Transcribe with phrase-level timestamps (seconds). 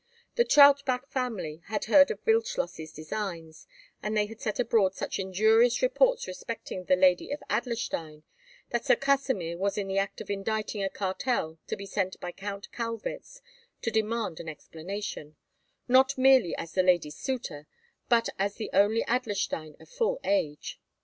[0.33, 3.67] The Trautbach family had heard of Wildschloss's designs,
[4.01, 8.23] and they had set abroad such injurious reports respecting the Lady of Adlerstein,
[8.71, 12.31] that Sir Kasimir was in the act of inditing a cartel to be sent by
[12.31, 13.41] Count Kaulwitz,
[13.83, 17.67] to demand an explanation—not merely as the lady's suitor,
[18.09, 20.79] but as the only Adlerstein of full age.